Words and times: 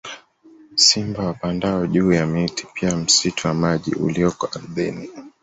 Simba 0.75 1.25
wapandao 1.25 1.87
juu 1.87 2.13
ya 2.13 2.25
miti 2.27 2.67
pia 2.73 2.97
msitu 2.97 3.47
wa 3.47 3.53
maji 3.53 3.95
ulioko 3.95 4.49
ardhini 4.55 5.09